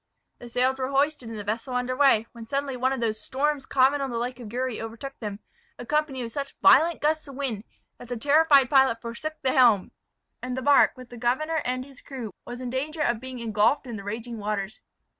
[0.39, 3.67] The sails were hoisted and the vessel under weigh, when suddenly one of those storms
[3.67, 5.41] common on the lake of Uri overtook them,
[5.77, 7.65] accompanied with such violent gusts of wind,
[7.99, 9.91] that the terrified pilot forsook the helm;
[10.41, 13.85] and the bark, with the governor and his crew, was in danger of being ingulfed
[13.85, 14.79] in the raging waters.